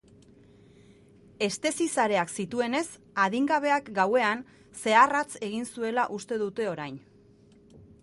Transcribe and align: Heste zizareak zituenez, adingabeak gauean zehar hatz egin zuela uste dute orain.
Heste 1.47 1.71
zizareak 1.81 2.33
zituenez, 2.37 2.81
adingabeak 3.27 3.93
gauean 4.01 4.43
zehar 4.85 5.17
hatz 5.23 5.31
egin 5.53 5.73
zuela 5.75 6.11
uste 6.21 6.43
dute 6.47 6.71
orain. 6.75 7.03